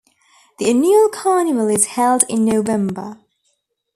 The 0.57 0.67
annual 0.67 1.09
Carnival 1.09 1.67
is 1.67 1.85
held 1.85 2.23
in 2.27 2.43
November. 2.43 3.19